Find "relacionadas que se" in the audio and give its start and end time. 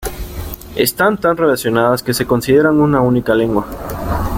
1.37-2.25